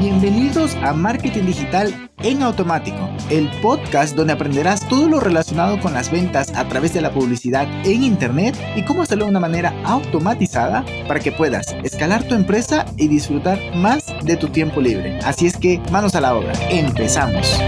Bienvenidos 0.00 0.76
a 0.76 0.94
Marketing 0.94 1.44
Digital 1.44 2.10
en 2.22 2.42
Automático, 2.42 3.10
el 3.28 3.50
podcast 3.60 4.16
donde 4.16 4.32
aprenderás 4.32 4.88
todo 4.88 5.10
lo 5.10 5.20
relacionado 5.20 5.78
con 5.78 5.92
las 5.92 6.10
ventas 6.10 6.54
a 6.56 6.66
través 6.66 6.94
de 6.94 7.02
la 7.02 7.12
publicidad 7.12 7.68
en 7.84 8.02
Internet 8.02 8.56
y 8.76 8.82
cómo 8.82 9.02
hacerlo 9.02 9.26
de 9.26 9.32
una 9.32 9.40
manera 9.40 9.74
automatizada 9.84 10.86
para 11.06 11.20
que 11.20 11.32
puedas 11.32 11.76
escalar 11.84 12.24
tu 12.24 12.34
empresa 12.34 12.86
y 12.96 13.08
disfrutar 13.08 13.58
más 13.76 14.06
de 14.24 14.38
tu 14.38 14.48
tiempo 14.48 14.80
libre. 14.80 15.18
Así 15.22 15.46
es 15.46 15.58
que 15.58 15.82
manos 15.92 16.14
a 16.14 16.22
la 16.22 16.34
obra, 16.34 16.54
empezamos. 16.70 17.60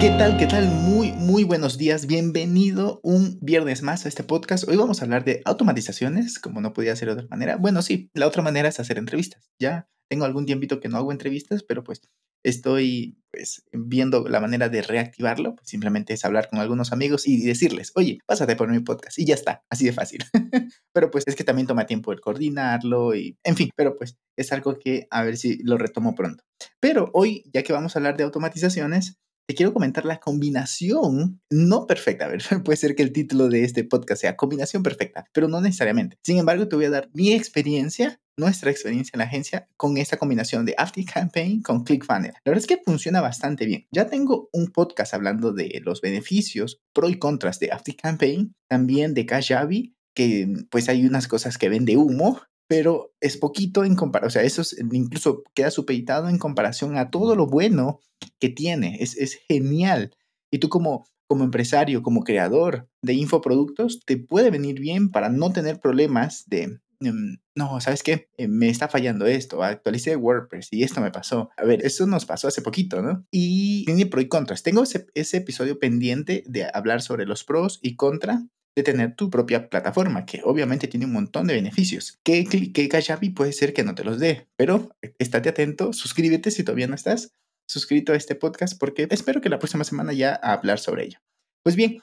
¿Qué 0.00 0.10
tal? 0.16 0.38
¿Qué 0.38 0.46
tal? 0.46 0.68
Muy, 0.68 0.99
muy 1.30 1.44
buenos 1.44 1.78
días. 1.78 2.08
Bienvenido 2.08 2.98
un 3.04 3.38
viernes 3.40 3.82
más 3.82 4.04
a 4.04 4.08
este 4.08 4.24
podcast. 4.24 4.68
Hoy 4.68 4.76
vamos 4.76 5.00
a 5.00 5.04
hablar 5.04 5.24
de 5.24 5.42
automatizaciones, 5.44 6.40
como 6.40 6.60
no 6.60 6.72
podía 6.72 6.96
ser 6.96 7.06
de 7.06 7.14
otra 7.14 7.28
manera. 7.30 7.56
Bueno, 7.56 7.82
sí, 7.82 8.10
la 8.14 8.26
otra 8.26 8.42
manera 8.42 8.68
es 8.68 8.80
hacer 8.80 8.98
entrevistas. 8.98 9.48
Ya 9.56 9.88
tengo 10.08 10.24
algún 10.24 10.44
tiempito 10.44 10.80
que 10.80 10.88
no 10.88 10.96
hago 10.96 11.12
entrevistas, 11.12 11.62
pero 11.62 11.84
pues 11.84 12.00
estoy 12.44 13.22
pues 13.30 13.62
viendo 13.70 14.28
la 14.28 14.40
manera 14.40 14.68
de 14.68 14.82
reactivarlo. 14.82 15.54
Simplemente 15.62 16.14
es 16.14 16.24
hablar 16.24 16.48
con 16.50 16.58
algunos 16.58 16.90
amigos 16.90 17.28
y 17.28 17.40
decirles, 17.44 17.92
oye, 17.94 18.18
pásate 18.26 18.56
por 18.56 18.68
mi 18.68 18.80
podcast 18.80 19.16
y 19.16 19.24
ya 19.24 19.34
está, 19.34 19.62
así 19.70 19.84
de 19.84 19.92
fácil. 19.92 20.24
pero 20.92 21.12
pues 21.12 21.22
es 21.28 21.36
que 21.36 21.44
también 21.44 21.68
toma 21.68 21.86
tiempo 21.86 22.12
el 22.12 22.20
coordinarlo 22.20 23.14
y, 23.14 23.38
en 23.44 23.54
fin, 23.54 23.70
pero 23.76 23.96
pues 23.96 24.16
es 24.36 24.50
algo 24.50 24.80
que 24.80 25.06
a 25.12 25.22
ver 25.22 25.36
si 25.36 25.62
lo 25.62 25.78
retomo 25.78 26.16
pronto. 26.16 26.42
Pero 26.80 27.08
hoy, 27.14 27.44
ya 27.54 27.62
que 27.62 27.72
vamos 27.72 27.94
a 27.94 28.00
hablar 28.00 28.16
de 28.16 28.24
automatizaciones, 28.24 29.20
te 29.50 29.56
quiero 29.56 29.74
comentar 29.74 30.04
la 30.04 30.20
combinación 30.20 31.40
no 31.50 31.88
perfecta. 31.88 32.26
A 32.26 32.28
ver, 32.28 32.40
puede 32.64 32.76
ser 32.76 32.94
que 32.94 33.02
el 33.02 33.12
título 33.12 33.48
de 33.48 33.64
este 33.64 33.82
podcast 33.82 34.20
sea 34.20 34.36
combinación 34.36 34.84
perfecta, 34.84 35.24
pero 35.32 35.48
no 35.48 35.60
necesariamente. 35.60 36.18
Sin 36.22 36.38
embargo, 36.38 36.68
te 36.68 36.76
voy 36.76 36.84
a 36.84 36.90
dar 36.90 37.10
mi 37.14 37.32
experiencia 37.32 38.20
nuestra 38.36 38.70
experiencia 38.70 39.10
en 39.12 39.18
la 39.18 39.24
agencia 39.24 39.68
con 39.76 39.98
esta 39.98 40.18
combinación 40.18 40.64
de 40.64 40.76
Campaign 41.12 41.62
con 41.62 41.82
ClickFunnels. 41.82 42.34
La 42.44 42.52
verdad 42.52 42.62
es 42.62 42.66
que 42.68 42.80
funciona 42.82 43.20
bastante 43.20 43.66
bien. 43.66 43.88
Ya 43.90 44.06
tengo 44.06 44.48
un 44.52 44.68
podcast 44.68 45.14
hablando 45.14 45.52
de 45.52 45.82
los 45.84 46.00
beneficios, 46.00 46.80
pro 46.94 47.10
y 47.10 47.18
contras 47.18 47.58
de 47.58 47.70
Campaign, 48.00 48.54
también 48.68 49.14
de 49.14 49.26
Kajabi, 49.26 49.96
que 50.14 50.48
pues 50.70 50.88
hay 50.88 51.04
unas 51.04 51.26
cosas 51.26 51.58
que 51.58 51.68
vende 51.68 51.96
humo, 51.96 52.40
pero 52.70 53.12
es 53.20 53.36
poquito 53.36 53.82
en 53.82 53.96
comparación, 53.96 54.28
o 54.28 54.30
sea, 54.30 54.42
eso 54.44 54.62
incluso 54.92 55.42
queda 55.54 55.72
supeditado 55.72 56.28
en 56.28 56.38
comparación 56.38 56.96
a 56.96 57.10
todo 57.10 57.34
lo 57.34 57.48
bueno 57.48 57.98
que 58.38 58.48
tiene. 58.48 58.98
Es, 59.00 59.16
es 59.16 59.40
genial. 59.48 60.14
Y 60.52 60.58
tú 60.58 60.68
como, 60.68 61.04
como 61.26 61.42
empresario, 61.42 62.04
como 62.04 62.22
creador 62.22 62.88
de 63.02 63.14
infoproductos, 63.14 64.04
te 64.06 64.18
puede 64.18 64.52
venir 64.52 64.78
bien 64.78 65.10
para 65.10 65.30
no 65.30 65.52
tener 65.52 65.80
problemas 65.80 66.44
de, 66.46 66.78
em, 67.00 67.38
no, 67.56 67.80
¿sabes 67.80 68.04
qué? 68.04 68.28
Eh, 68.36 68.46
me 68.46 68.68
está 68.68 68.86
fallando 68.86 69.26
esto, 69.26 69.64
actualicé 69.64 70.14
WordPress 70.14 70.68
y 70.70 70.84
esto 70.84 71.00
me 71.00 71.10
pasó. 71.10 71.50
A 71.56 71.64
ver, 71.64 71.84
eso 71.84 72.06
nos 72.06 72.24
pasó 72.24 72.46
hace 72.46 72.62
poquito, 72.62 73.02
¿no? 73.02 73.26
Y 73.32 73.84
tiene 73.84 74.06
pro 74.06 74.20
y 74.20 74.28
contras. 74.28 74.62
Tengo 74.62 74.84
ese, 74.84 75.08
ese 75.14 75.38
episodio 75.38 75.80
pendiente 75.80 76.44
de 76.46 76.70
hablar 76.72 77.02
sobre 77.02 77.26
los 77.26 77.42
pros 77.42 77.80
y 77.82 77.96
contras 77.96 78.44
de 78.76 78.82
tener 78.82 79.16
tu 79.16 79.30
propia 79.30 79.68
plataforma, 79.68 80.24
que 80.26 80.42
obviamente 80.44 80.88
tiene 80.88 81.06
un 81.06 81.12
montón 81.12 81.46
de 81.46 81.54
beneficios. 81.54 82.18
Que, 82.22 82.44
que 82.44 82.88
Kajabi 82.88 83.30
puede 83.30 83.52
ser 83.52 83.72
que 83.72 83.84
no 83.84 83.94
te 83.94 84.04
los 84.04 84.18
dé, 84.18 84.48
pero 84.56 84.90
estate 85.18 85.48
atento, 85.48 85.92
suscríbete 85.92 86.50
si 86.50 86.62
todavía 86.62 86.86
no 86.86 86.94
estás 86.94 87.34
suscrito 87.66 88.12
a 88.12 88.16
este 88.16 88.34
podcast, 88.34 88.78
porque 88.78 89.06
espero 89.10 89.40
que 89.40 89.48
la 89.48 89.58
próxima 89.58 89.84
semana 89.84 90.12
ya 90.12 90.34
hablar 90.34 90.78
sobre 90.78 91.04
ello. 91.04 91.18
Pues 91.62 91.76
bien, 91.76 91.98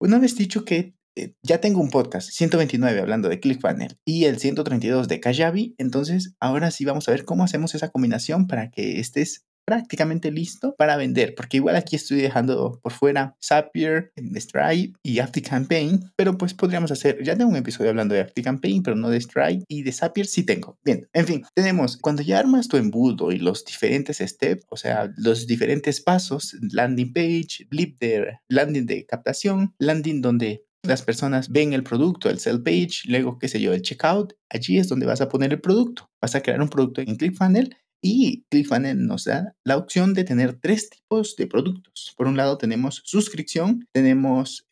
una 0.00 0.18
vez 0.18 0.36
dicho 0.36 0.64
que 0.64 0.94
eh, 1.16 1.34
ya 1.42 1.60
tengo 1.60 1.80
un 1.80 1.90
podcast, 1.90 2.30
129 2.30 3.00
hablando 3.00 3.28
de 3.28 3.40
ClickFunnels 3.40 3.96
y 4.04 4.26
el 4.26 4.38
132 4.38 5.08
de 5.08 5.20
Kajabi, 5.20 5.74
entonces 5.78 6.34
ahora 6.40 6.70
sí 6.70 6.84
vamos 6.84 7.08
a 7.08 7.12
ver 7.12 7.24
cómo 7.24 7.44
hacemos 7.44 7.74
esa 7.74 7.90
combinación 7.90 8.46
para 8.46 8.70
que 8.70 9.00
estés 9.00 9.46
prácticamente 9.68 10.32
listo 10.32 10.74
para 10.78 10.96
vender, 10.96 11.34
porque 11.34 11.58
igual 11.58 11.76
aquí 11.76 11.94
estoy 11.94 12.22
dejando 12.22 12.80
por 12.82 12.90
fuera 12.90 13.36
Zapier, 13.44 14.12
Stripe 14.16 14.98
y 15.02 15.18
Campaign, 15.42 16.10
pero 16.16 16.38
pues 16.38 16.54
podríamos 16.54 16.90
hacer, 16.90 17.22
ya 17.22 17.36
tengo 17.36 17.50
un 17.50 17.56
episodio 17.56 17.90
hablando 17.90 18.14
de 18.14 18.32
Campaign, 18.42 18.82
pero 18.82 18.96
no 18.96 19.10
de 19.10 19.20
Stripe 19.20 19.66
y 19.68 19.82
de 19.82 19.92
Zapier 19.92 20.26
sí 20.26 20.42
tengo. 20.44 20.78
Bien, 20.82 21.06
en 21.12 21.26
fin, 21.26 21.44
tenemos, 21.54 21.98
cuando 21.98 22.22
ya 22.22 22.38
armas 22.38 22.66
tu 22.68 22.78
embudo 22.78 23.30
y 23.30 23.36
los 23.36 23.62
diferentes 23.62 24.16
steps, 24.16 24.64
o 24.70 24.78
sea, 24.78 25.12
los 25.18 25.46
diferentes 25.46 26.00
pasos, 26.00 26.56
landing 26.72 27.12
page, 27.12 27.66
blip 27.68 28.00
de 28.00 28.38
landing 28.48 28.86
de 28.86 29.04
captación, 29.04 29.74
landing 29.78 30.22
donde 30.22 30.64
las 30.82 31.02
personas 31.02 31.50
ven 31.50 31.74
el 31.74 31.82
producto, 31.82 32.30
el 32.30 32.38
sell 32.38 32.62
page, 32.62 33.02
luego, 33.04 33.38
qué 33.38 33.48
sé 33.48 33.60
yo, 33.60 33.74
el 33.74 33.82
checkout, 33.82 34.32
allí 34.48 34.78
es 34.78 34.88
donde 34.88 35.04
vas 35.04 35.20
a 35.20 35.28
poner 35.28 35.52
el 35.52 35.60
producto. 35.60 36.08
Vas 36.22 36.34
a 36.34 36.40
crear 36.40 36.62
un 36.62 36.70
producto 36.70 37.02
en 37.02 37.16
ClickFunnels 37.16 37.76
y 38.02 38.44
ClickFunnels 38.50 39.00
nos 39.00 39.24
da 39.24 39.54
la 39.64 39.76
opción 39.76 40.14
de 40.14 40.24
tener 40.24 40.58
tres 40.60 40.90
tipos 40.90 41.36
de 41.36 41.46
productos. 41.46 42.14
Por 42.16 42.28
un 42.28 42.36
lado 42.36 42.58
tenemos 42.58 43.02
suscripción, 43.04 43.86
tenemos, 43.92 44.66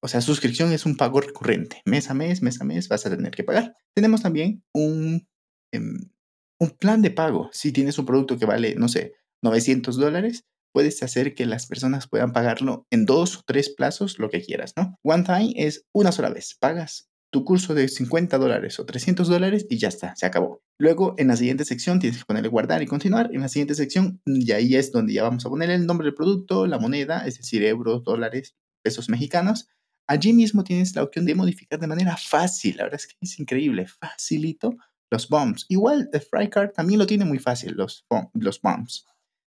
o 0.00 0.08
sea, 0.08 0.20
suscripción 0.20 0.72
es 0.72 0.86
un 0.86 0.96
pago 0.96 1.20
recurrente. 1.20 1.82
Mes 1.84 2.10
a 2.10 2.14
mes, 2.14 2.42
mes 2.42 2.60
a 2.60 2.64
mes 2.64 2.88
vas 2.88 3.06
a 3.06 3.10
tener 3.10 3.32
que 3.32 3.44
pagar. 3.44 3.74
Tenemos 3.94 4.22
también 4.22 4.62
un, 4.74 5.26
em, 5.72 6.10
un 6.58 6.70
plan 6.70 7.02
de 7.02 7.10
pago. 7.10 7.48
Si 7.52 7.72
tienes 7.72 7.98
un 7.98 8.06
producto 8.06 8.38
que 8.38 8.46
vale, 8.46 8.74
no 8.74 8.88
sé, 8.88 9.14
900 9.42 9.96
dólares, 9.96 10.44
puedes 10.72 11.02
hacer 11.02 11.34
que 11.34 11.46
las 11.46 11.66
personas 11.66 12.08
puedan 12.08 12.32
pagarlo 12.32 12.86
en 12.90 13.06
dos 13.06 13.38
o 13.38 13.42
tres 13.46 13.70
plazos, 13.70 14.18
lo 14.18 14.30
que 14.30 14.42
quieras, 14.42 14.74
¿no? 14.76 14.98
One 15.02 15.24
time 15.24 15.52
es 15.56 15.86
una 15.92 16.12
sola 16.12 16.30
vez. 16.30 16.56
Pagas 16.60 17.09
tu 17.30 17.44
curso 17.44 17.74
de 17.74 17.88
50 17.88 18.38
dólares 18.38 18.78
o 18.80 18.84
300 18.84 19.28
dólares 19.28 19.66
y 19.70 19.78
ya 19.78 19.88
está, 19.88 20.14
se 20.16 20.26
acabó. 20.26 20.62
Luego, 20.78 21.14
en 21.18 21.28
la 21.28 21.36
siguiente 21.36 21.64
sección 21.64 22.00
tienes 22.00 22.18
que 22.18 22.24
ponerle 22.24 22.48
guardar 22.48 22.82
y 22.82 22.86
continuar. 22.86 23.30
En 23.32 23.40
la 23.40 23.48
siguiente 23.48 23.74
sección, 23.74 24.20
y 24.26 24.50
ahí 24.52 24.74
es 24.74 24.92
donde 24.92 25.12
ya 25.12 25.22
vamos 25.22 25.46
a 25.46 25.48
poner 25.48 25.70
el 25.70 25.86
nombre 25.86 26.06
del 26.06 26.14
producto, 26.14 26.66
la 26.66 26.78
moneda, 26.78 27.26
es 27.26 27.38
decir, 27.38 27.62
euros, 27.64 28.02
dólares, 28.02 28.56
pesos 28.82 29.08
mexicanos. 29.08 29.68
Allí 30.08 30.32
mismo 30.32 30.64
tienes 30.64 30.96
la 30.96 31.04
opción 31.04 31.24
de 31.24 31.34
modificar 31.34 31.78
de 31.78 31.86
manera 31.86 32.16
fácil. 32.16 32.76
La 32.76 32.84
verdad 32.84 33.00
es 33.00 33.06
que 33.06 33.14
es 33.20 33.38
increíble, 33.38 33.86
facilito 33.86 34.76
los 35.10 35.28
bombs. 35.28 35.66
Igual, 35.68 36.08
el 36.12 36.20
Frycard 36.20 36.72
también 36.72 36.98
lo 36.98 37.06
tiene 37.06 37.24
muy 37.24 37.38
fácil, 37.38 37.74
los, 37.74 38.06
los 38.34 38.60
bombs. 38.60 39.06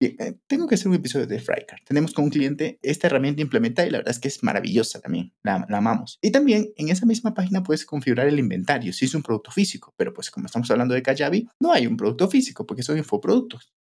Eh, 0.03 0.39
tengo 0.47 0.67
que 0.67 0.77
hacer 0.77 0.89
un 0.89 0.95
episodio 0.95 1.27
de 1.27 1.39
Frycard. 1.39 1.81
Tenemos 1.85 2.15
con 2.15 2.25
un 2.25 2.31
cliente 2.31 2.79
esta 2.83 3.07
herramienta 3.07 3.43
implementada 3.43 3.87
y 3.87 3.91
la 3.91 3.99
verdad 3.99 4.13
es 4.13 4.19
que 4.19 4.29
es 4.29 4.43
maravillosa 4.43 5.01
también. 5.01 5.35
La, 5.43 5.67
amamos. 5.69 6.19
Y 6.23 6.31
también 6.31 6.73
en 6.77 6.89
esa 6.89 7.05
misma 7.05 7.35
página 7.35 7.63
puedes 7.63 7.85
configurar 7.85 8.27
el 8.27 8.39
inventario 8.39 8.95
si 8.95 9.05
es 9.05 9.15
un 9.15 9.23
producto 9.23 9.51
físico. 9.51 9.93
Pero 9.97 10.15
pues 10.15 10.31
como 10.31 10.47
estamos 10.47 10.71
hablando 10.71 10.95
de 10.95 11.03
Kajabi, 11.03 11.49
no 11.61 11.73
hay 11.73 11.87
un 11.87 11.99
producto 11.99 12.29
físico 12.29 12.67
porque 12.67 12.83
son 12.83 12.97
infoproductos. 12.97 13.75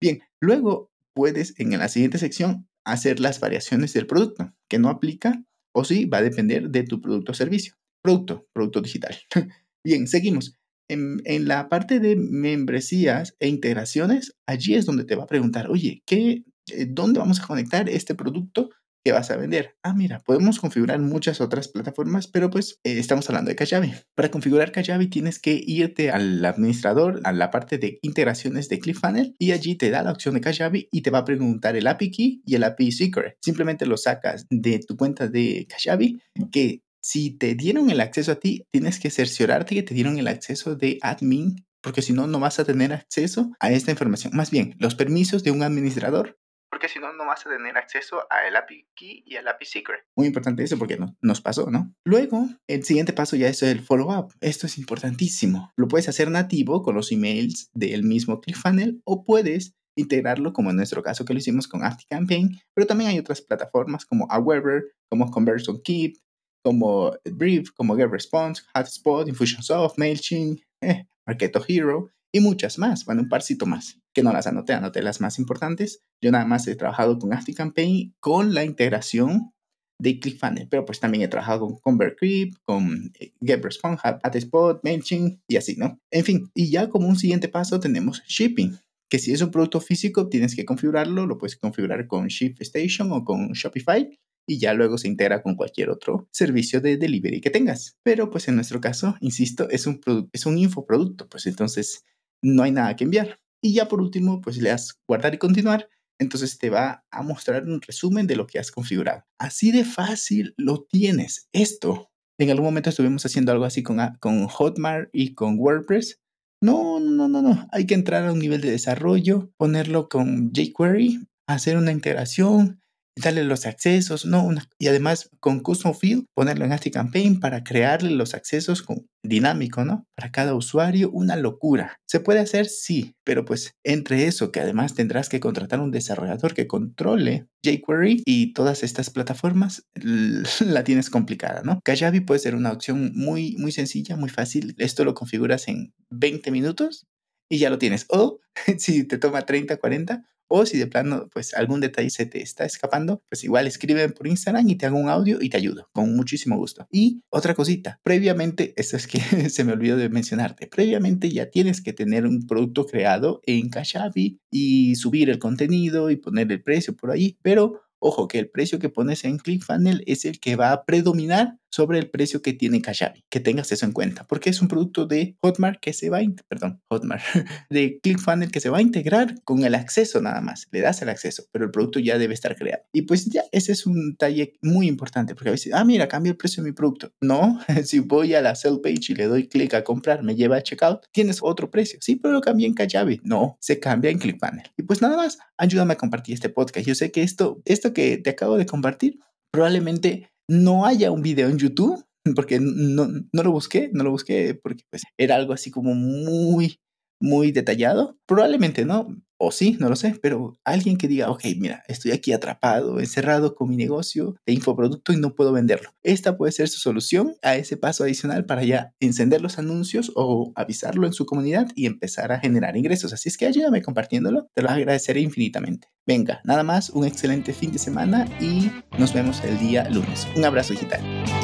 Bien, 0.00 0.20
luego 0.40 0.90
puedes 1.14 1.58
en 1.60 1.78
la 1.78 1.88
siguiente 1.88 2.18
sección 2.18 2.68
hacer 2.84 3.20
las 3.20 3.40
variaciones 3.40 3.92
del 3.92 4.06
producto, 4.06 4.54
que 4.68 4.78
no 4.78 4.88
aplica 4.88 5.42
o 5.74 5.84
sí 5.84 6.06
va 6.06 6.18
a 6.18 6.22
depender 6.22 6.70
de 6.70 6.84
tu 6.84 7.02
producto 7.02 7.32
o 7.32 7.34
servicio. 7.34 7.74
Producto, 8.02 8.46
producto 8.54 8.80
digital. 8.80 9.14
Bien, 9.84 10.06
seguimos 10.06 10.56
en, 10.88 11.48
la 11.48 11.68
parte 11.68 12.00
de 12.00 12.16
membresías 12.16 13.36
e 13.40 13.48
integraciones, 13.48 14.36
allí 14.46 14.74
es 14.74 14.86
donde 14.86 15.04
te 15.04 15.16
va 15.16 15.24
a 15.24 15.28
preguntar, 15.28 15.70
oye, 15.70 16.02
¿qué, 16.06 16.44
eh, 16.72 16.86
¿dónde 16.88 17.18
vamos 17.18 17.40
a 17.40 17.46
conectar 17.46 17.88
este 17.88 18.14
producto 18.14 18.70
que 19.04 19.12
vas 19.12 19.30
a 19.30 19.36
vender? 19.36 19.76
Ah, 19.84 19.94
mira, 19.94 20.20
podemos 20.20 20.58
configurar 20.58 20.98
muchas 20.98 21.40
otras 21.40 21.68
plataformas, 21.68 22.26
pero 22.26 22.50
pues 22.50 22.80
eh, 22.82 22.98
estamos 22.98 23.28
hablando 23.28 23.50
de 23.50 23.56
Kajabi. 23.56 23.94
Para 24.16 24.30
configurar 24.30 24.72
Kajabi 24.72 25.08
tienes 25.08 25.38
que 25.38 25.60
irte 25.64 26.10
al 26.10 26.44
administrador, 26.44 27.20
a 27.24 27.32
la 27.32 27.50
parte 27.50 27.78
de 27.78 27.98
integraciones 28.02 28.68
de 28.68 28.80
ClickFunnels 28.80 29.32
y 29.38 29.52
allí 29.52 29.76
te 29.76 29.90
da 29.90 30.02
la 30.02 30.10
opción 30.12 30.34
de 30.34 30.40
Kajabi 30.40 30.88
y 30.90 31.02
te 31.02 31.10
va 31.10 31.18
a 31.18 31.24
preguntar 31.24 31.76
el 31.76 31.86
API 31.86 32.10
Key 32.10 32.42
y 32.44 32.54
el 32.56 32.64
API 32.64 32.90
Secret. 32.90 33.36
Simplemente 33.40 33.86
lo 33.86 33.96
sacas 33.96 34.46
de 34.50 34.80
tu 34.80 34.96
cuenta 34.96 35.28
de 35.28 35.68
Kajabi 35.68 36.20
que 36.50 36.82
si 37.06 37.30
te 37.30 37.54
dieron 37.54 37.88
el 37.90 38.00
acceso 38.00 38.32
a 38.32 38.40
ti, 38.40 38.66
tienes 38.72 38.98
que 38.98 39.10
cerciorarte 39.10 39.76
que 39.76 39.84
te 39.84 39.94
dieron 39.94 40.18
el 40.18 40.26
acceso 40.26 40.74
de 40.74 40.98
admin, 41.02 41.64
porque 41.80 42.02
si 42.02 42.12
no, 42.12 42.26
no 42.26 42.40
vas 42.40 42.58
a 42.58 42.64
tener 42.64 42.92
acceso 42.92 43.52
a 43.60 43.70
esta 43.70 43.92
información. 43.92 44.32
Más 44.34 44.50
bien, 44.50 44.74
los 44.80 44.96
permisos 44.96 45.44
de 45.44 45.52
un 45.52 45.62
administrador, 45.62 46.36
porque 46.68 46.88
si 46.88 46.98
no, 46.98 47.12
no 47.12 47.24
vas 47.24 47.46
a 47.46 47.50
tener 47.50 47.78
acceso 47.78 48.26
a 48.28 48.48
el 48.48 48.56
API 48.56 48.88
Key 48.96 49.22
y 49.24 49.36
al 49.36 49.46
API 49.46 49.64
Secret. 49.66 50.00
Muy 50.16 50.26
importante 50.26 50.64
eso 50.64 50.76
porque 50.78 50.96
no, 50.96 51.16
nos 51.22 51.40
pasó, 51.40 51.70
¿no? 51.70 51.94
Luego, 52.04 52.48
el 52.66 52.82
siguiente 52.82 53.12
paso 53.12 53.36
ya 53.36 53.46
es 53.46 53.62
el 53.62 53.80
follow-up. 53.82 54.34
Esto 54.40 54.66
es 54.66 54.76
importantísimo. 54.76 55.70
Lo 55.76 55.86
puedes 55.86 56.08
hacer 56.08 56.28
nativo 56.28 56.82
con 56.82 56.96
los 56.96 57.12
emails 57.12 57.70
del 57.72 58.02
mismo 58.02 58.40
ClickFunnels 58.40 58.96
o 59.04 59.24
puedes 59.24 59.76
integrarlo, 59.96 60.52
como 60.52 60.70
en 60.70 60.76
nuestro 60.76 61.04
caso 61.04 61.24
que 61.24 61.32
lo 61.32 61.38
hicimos 61.38 61.68
con 61.68 61.82
Campaign, 62.10 62.60
pero 62.74 62.86
también 62.86 63.10
hay 63.10 63.18
otras 63.20 63.40
plataformas 63.40 64.04
como 64.04 64.26
Aweber, 64.28 64.92
como 65.08 65.30
ConversionKit, 65.30 66.18
como 66.66 67.12
Brief, 67.32 67.70
como 67.76 67.94
GetResponse, 67.94 68.64
HotSpot, 68.74 69.28
Infusionsoft, 69.28 69.98
MailChimp, 69.98 70.58
eh, 70.82 71.06
Marketo 71.24 71.64
Hero 71.68 72.10
y 72.34 72.40
muchas 72.40 72.76
más. 72.76 73.04
Bueno, 73.04 73.22
un 73.22 73.28
parcito 73.28 73.66
más 73.66 74.00
que 74.12 74.24
no 74.24 74.32
las 74.32 74.48
anoté, 74.48 74.72
anoté 74.72 75.00
las 75.00 75.20
más 75.20 75.38
importantes. 75.38 76.02
Yo 76.20 76.32
nada 76.32 76.44
más 76.44 76.66
he 76.66 76.74
trabajado 76.74 77.20
con 77.20 77.30
Campaign 77.30 78.16
con 78.18 78.52
la 78.52 78.64
integración 78.64 79.52
de 80.00 80.18
ClickFunnels, 80.18 80.66
pero 80.68 80.84
pues 80.84 80.98
también 80.98 81.22
he 81.22 81.28
trabajado 81.28 81.60
con 81.60 81.78
ConvertCreep, 81.78 82.54
con 82.64 83.12
eh, 83.20 83.32
GetResponse, 83.40 84.02
HubSpot, 84.04 84.80
MailChimp 84.82 85.38
y 85.46 85.56
así, 85.58 85.76
¿no? 85.76 86.00
En 86.10 86.24
fin, 86.24 86.50
y 86.52 86.68
ya 86.68 86.88
como 86.88 87.06
un 87.06 87.16
siguiente 87.16 87.46
paso 87.46 87.78
tenemos 87.78 88.24
Shipping, 88.26 88.76
que 89.08 89.20
si 89.20 89.32
es 89.32 89.40
un 89.40 89.52
producto 89.52 89.80
físico 89.80 90.28
tienes 90.28 90.56
que 90.56 90.64
configurarlo, 90.64 91.26
lo 91.26 91.38
puedes 91.38 91.56
configurar 91.56 92.08
con 92.08 92.26
ShipStation 92.26 93.12
o 93.12 93.24
con 93.24 93.52
Shopify 93.52 94.18
y 94.46 94.58
ya 94.58 94.74
luego 94.74 94.96
se 94.96 95.08
integra 95.08 95.42
con 95.42 95.56
cualquier 95.56 95.90
otro 95.90 96.28
servicio 96.30 96.80
de 96.80 96.96
delivery 96.96 97.40
que 97.40 97.50
tengas. 97.50 97.96
Pero 98.02 98.30
pues 98.30 98.48
en 98.48 98.54
nuestro 98.54 98.80
caso, 98.80 99.16
insisto, 99.20 99.68
es 99.70 99.86
un, 99.86 100.00
es 100.32 100.46
un 100.46 100.58
infoproducto, 100.58 101.28
pues 101.28 101.46
entonces 101.46 102.04
no 102.42 102.62
hay 102.62 102.70
nada 102.70 102.94
que 102.96 103.04
enviar. 103.04 103.40
Y 103.60 103.74
ya 103.74 103.88
por 103.88 104.00
último, 104.00 104.40
pues 104.40 104.58
le 104.58 104.70
das 104.70 105.00
guardar 105.08 105.34
y 105.34 105.38
continuar. 105.38 105.88
Entonces 106.18 106.58
te 106.58 106.70
va 106.70 107.04
a 107.10 107.22
mostrar 107.22 107.64
un 107.64 107.82
resumen 107.82 108.26
de 108.26 108.36
lo 108.36 108.46
que 108.46 108.58
has 108.58 108.70
configurado. 108.70 109.24
Así 109.38 109.72
de 109.72 109.84
fácil 109.84 110.54
lo 110.56 110.84
tienes. 110.84 111.48
Esto, 111.52 112.10
en 112.38 112.50
algún 112.50 112.66
momento 112.66 112.90
estuvimos 112.90 113.26
haciendo 113.26 113.52
algo 113.52 113.64
así 113.64 113.82
con, 113.82 113.98
con 114.20 114.46
Hotmart 114.46 115.10
y 115.12 115.34
con 115.34 115.58
WordPress. 115.58 116.20
No, 116.62 117.00
no, 117.00 117.28
no, 117.28 117.42
no. 117.42 117.68
Hay 117.70 117.86
que 117.86 117.94
entrar 117.94 118.24
a 118.24 118.32
un 118.32 118.38
nivel 118.38 118.62
de 118.62 118.70
desarrollo, 118.70 119.50
ponerlo 119.58 120.08
con 120.08 120.52
jQuery, 120.52 121.26
hacer 121.46 121.76
una 121.76 121.92
integración, 121.92 122.80
darle 123.16 123.44
los 123.44 123.66
accesos, 123.66 124.26
¿no? 124.26 124.48
y 124.78 124.88
además 124.88 125.30
con 125.40 125.60
Custom 125.60 125.94
Field, 125.94 126.26
ponerlo 126.34 126.64
en 126.64 126.72
ActiveCampaign 126.72 127.40
para 127.40 127.64
crearle 127.64 128.10
los 128.10 128.34
accesos 128.34 128.82
con, 128.82 129.06
dinámico, 129.22 129.84
¿no? 129.84 130.06
Para 130.14 130.30
cada 130.30 130.54
usuario, 130.54 131.10
una 131.10 131.36
locura. 131.36 131.98
¿Se 132.06 132.20
puede 132.20 132.40
hacer? 132.40 132.66
Sí, 132.66 133.14
pero 133.24 133.44
pues 133.44 133.72
entre 133.84 134.26
eso, 134.26 134.52
que 134.52 134.60
además 134.60 134.94
tendrás 134.94 135.28
que 135.28 135.40
contratar 135.40 135.80
un 135.80 135.90
desarrollador 135.90 136.54
que 136.54 136.66
controle 136.66 137.46
jQuery 137.64 138.22
y 138.24 138.52
todas 138.52 138.82
estas 138.82 139.10
plataformas, 139.10 139.86
la 140.60 140.84
tienes 140.84 141.10
complicada, 141.10 141.62
¿no? 141.62 141.80
Kajabi 141.84 142.20
puede 142.20 142.40
ser 142.40 142.54
una 142.54 142.72
opción 142.72 143.12
muy, 143.14 143.56
muy 143.58 143.72
sencilla, 143.72 144.16
muy 144.16 144.28
fácil. 144.28 144.74
Esto 144.78 145.04
lo 145.04 145.14
configuras 145.14 145.68
en 145.68 145.92
20 146.10 146.50
minutos 146.50 147.06
y 147.48 147.58
ya 147.58 147.70
lo 147.70 147.78
tienes. 147.78 148.06
O 148.08 148.40
si 148.78 149.04
te 149.04 149.18
toma 149.18 149.42
30, 149.42 149.76
40, 149.76 150.24
o 150.48 150.66
si 150.66 150.78
de 150.78 150.86
plano, 150.86 151.28
pues 151.32 151.54
algún 151.54 151.80
detalle 151.80 152.10
se 152.10 152.26
te 152.26 152.42
está 152.42 152.64
escapando, 152.64 153.22
pues 153.28 153.44
igual 153.44 153.66
escriben 153.66 154.12
por 154.12 154.26
Instagram 154.26 154.68
y 154.68 154.76
te 154.76 154.86
hago 154.86 154.98
un 154.98 155.08
audio 155.08 155.38
y 155.40 155.48
te 155.48 155.56
ayudo, 155.56 155.88
con 155.92 156.14
muchísimo 156.14 156.56
gusto. 156.56 156.86
Y 156.90 157.22
otra 157.30 157.54
cosita, 157.54 158.00
previamente, 158.02 158.74
esto 158.76 158.96
es 158.96 159.06
que 159.06 159.20
se 159.50 159.64
me 159.64 159.72
olvidó 159.72 159.96
de 159.96 160.08
mencionarte, 160.08 160.66
previamente 160.66 161.30
ya 161.30 161.50
tienes 161.50 161.80
que 161.80 161.92
tener 161.92 162.26
un 162.26 162.46
producto 162.46 162.86
creado 162.86 163.40
en 163.46 163.68
Kashabi 163.68 164.40
y 164.50 164.94
subir 164.96 165.30
el 165.30 165.38
contenido 165.38 166.10
y 166.10 166.16
poner 166.16 166.50
el 166.50 166.62
precio 166.62 166.96
por 166.96 167.10
ahí, 167.10 167.38
pero 167.42 167.85
Ojo 168.08 168.28
que 168.28 168.38
el 168.38 168.48
precio 168.48 168.78
que 168.78 168.88
pones 168.88 169.24
en 169.24 169.36
ClickFunnels 169.38 170.00
es 170.06 170.24
el 170.26 170.38
que 170.38 170.54
va 170.54 170.70
a 170.70 170.84
predominar 170.84 171.58
sobre 171.76 171.98
el 171.98 172.08
precio 172.08 172.40
que 172.40 172.52
tiene 172.52 172.80
Kajabi. 172.80 173.24
Que 173.28 173.40
tengas 173.40 173.70
eso 173.72 173.84
en 173.84 173.92
cuenta, 173.92 174.26
porque 174.26 174.48
es 174.48 174.62
un 174.62 174.68
producto 174.68 175.06
de 175.06 175.36
Hotmart 175.42 175.80
que 175.80 175.92
se 175.92 176.08
va 176.08 176.18
a, 176.18 176.22
perdón, 176.48 176.80
Hotmart, 176.88 177.22
de 177.70 177.98
ClickFunnels 178.00 178.50
que 178.50 178.60
se 178.60 178.70
va 178.70 178.78
a 178.78 178.82
integrar 178.82 179.34
con 179.44 179.64
el 179.64 179.74
acceso 179.74 180.22
nada 180.22 180.40
más. 180.40 180.68
Le 180.70 180.80
das 180.80 181.02
el 181.02 181.08
acceso, 181.08 181.44
pero 181.52 181.66
el 181.66 181.70
producto 181.70 181.98
ya 181.98 182.16
debe 182.16 182.32
estar 182.32 182.56
creado. 182.56 182.82
Y 182.92 183.02
pues 183.02 183.26
ya 183.26 183.42
ese 183.52 183.72
es 183.72 183.86
un 183.86 184.12
detalle 184.12 184.54
muy 184.62 184.86
importante, 184.86 185.34
porque 185.34 185.50
a 185.50 185.52
veces, 185.52 185.74
ah, 185.74 185.84
mira, 185.84 186.08
cambia 186.08 186.30
el 186.30 186.36
precio 186.36 186.62
de 186.62 186.70
mi 186.70 186.74
producto. 186.74 187.12
No, 187.20 187.60
si 187.84 187.98
voy 187.98 188.34
a 188.34 188.40
la 188.40 188.54
sell 188.54 188.80
page 188.82 189.06
y 189.12 189.14
le 189.14 189.26
doy 189.26 189.48
clic 189.48 189.74
a 189.74 189.84
comprar, 189.84 190.22
me 190.22 190.34
lleva 190.34 190.56
a 190.56 190.62
checkout, 190.62 191.00
tienes 191.12 191.40
otro 191.42 191.70
precio. 191.70 191.98
Sí, 192.00 192.16
pero 192.16 192.32
lo 192.32 192.40
cambié 192.40 192.68
en 192.68 192.74
Kajabi. 192.74 193.20
No, 193.24 193.58
se 193.60 193.80
cambia 193.80 194.10
en 194.10 194.18
ClickFunnels. 194.18 194.70
Y 194.78 194.84
pues 194.84 195.02
nada 195.02 195.16
más, 195.16 195.38
ayúdame 195.58 195.92
a 195.92 195.96
compartir 195.96 196.34
este 196.34 196.48
podcast. 196.48 196.86
Yo 196.86 196.94
sé 196.94 197.10
que 197.10 197.22
esto, 197.22 197.60
esto 197.64 197.92
que 197.96 198.18
te 198.18 198.28
acabo 198.28 198.58
de 198.58 198.66
compartir, 198.66 199.18
probablemente 199.50 200.30
no 200.48 200.84
haya 200.84 201.10
un 201.10 201.22
video 201.22 201.48
en 201.48 201.56
YouTube, 201.56 202.04
porque 202.34 202.58
no, 202.60 203.08
no 203.32 203.42
lo 203.42 203.52
busqué, 203.52 203.88
no 203.94 204.04
lo 204.04 204.10
busqué 204.10 204.54
porque 204.54 204.84
pues 204.90 205.02
era 205.16 205.36
algo 205.36 205.54
así 205.54 205.70
como 205.70 205.94
muy, 205.94 206.78
muy 207.20 207.52
detallado. 207.52 208.18
Probablemente 208.26 208.84
no, 208.84 209.16
o 209.38 209.50
sí, 209.50 209.78
no 209.80 209.88
lo 209.88 209.96
sé, 209.96 210.18
pero 210.20 210.58
alguien 210.62 210.98
que 210.98 211.08
diga, 211.08 211.30
ok, 211.30 211.44
mira, 211.58 211.84
estoy 211.88 212.10
aquí 212.12 212.32
atrapado, 212.32 213.00
encerrado 213.00 213.54
con 213.54 213.70
mi 213.70 213.76
negocio 213.76 214.36
de 214.44 214.52
infoproducto 214.52 215.14
y 215.14 215.16
no 215.16 215.34
puedo 215.34 215.52
venderlo. 215.52 215.88
Esta 216.02 216.36
puede 216.36 216.52
ser 216.52 216.68
su 216.68 216.78
solución 216.78 217.36
a 217.40 217.56
ese 217.56 217.78
paso 217.78 218.04
adicional 218.04 218.44
para 218.44 218.62
ya 218.62 218.92
encender 219.00 219.40
los 219.40 219.58
anuncios 219.58 220.12
o 220.16 220.52
avisarlo 220.54 221.06
en 221.06 221.14
su 221.14 221.24
comunidad 221.24 221.68
y 221.74 221.86
empezar 221.86 222.30
a 222.30 222.40
generar 222.40 222.76
ingresos. 222.76 223.14
Así 223.14 223.30
es 223.30 223.38
que 223.38 223.46
ayúdame 223.46 223.80
compartiéndolo, 223.80 224.50
te 224.54 224.60
lo 224.60 224.68
agradeceré 224.68 225.20
infinitamente. 225.20 225.88
Venga, 226.06 226.40
nada 226.44 226.62
más, 226.62 226.90
un 226.90 227.04
excelente 227.04 227.52
fin 227.52 227.72
de 227.72 227.80
semana 227.80 228.28
y 228.40 228.70
nos 228.96 229.12
vemos 229.12 229.42
el 229.42 229.58
día 229.58 229.90
lunes. 229.90 230.28
Un 230.36 230.44
abrazo 230.44 230.72
digital. 230.72 231.00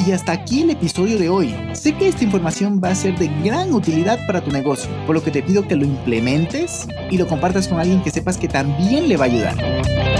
Y 0.07 0.13
hasta 0.13 0.31
aquí 0.31 0.61
el 0.61 0.69
episodio 0.69 1.19
de 1.19 1.27
hoy. 1.27 1.53
Sé 1.73 1.93
que 1.97 2.07
esta 2.07 2.23
información 2.23 2.79
va 2.81 2.91
a 2.91 2.95
ser 2.95 3.19
de 3.19 3.27
gran 3.43 3.73
utilidad 3.73 4.25
para 4.25 4.41
tu 4.41 4.51
negocio, 4.51 4.89
por 5.05 5.15
lo 5.15 5.21
que 5.21 5.31
te 5.31 5.43
pido 5.43 5.67
que 5.67 5.75
lo 5.75 5.83
implementes 5.83 6.87
y 7.11 7.17
lo 7.17 7.27
compartas 7.27 7.67
con 7.67 7.77
alguien 7.77 8.01
que 8.03 8.09
sepas 8.09 8.37
que 8.37 8.47
también 8.47 9.09
le 9.09 9.17
va 9.17 9.25
a 9.25 9.27
ayudar. 9.27 10.12